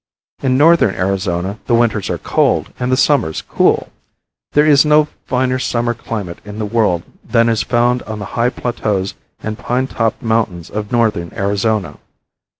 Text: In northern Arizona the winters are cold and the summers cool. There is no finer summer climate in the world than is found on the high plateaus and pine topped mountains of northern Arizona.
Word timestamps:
In 0.41 0.57
northern 0.57 0.95
Arizona 0.95 1.59
the 1.67 1.75
winters 1.75 2.09
are 2.09 2.17
cold 2.17 2.73
and 2.79 2.91
the 2.91 2.97
summers 2.97 3.43
cool. 3.43 3.91
There 4.53 4.65
is 4.65 4.83
no 4.83 5.07
finer 5.27 5.59
summer 5.59 5.93
climate 5.93 6.39
in 6.43 6.57
the 6.57 6.65
world 6.65 7.03
than 7.23 7.47
is 7.47 7.61
found 7.61 8.01
on 8.09 8.17
the 8.17 8.25
high 8.33 8.49
plateaus 8.49 9.13
and 9.43 9.59
pine 9.59 9.85
topped 9.85 10.23
mountains 10.23 10.71
of 10.71 10.91
northern 10.91 11.31
Arizona. 11.35 11.99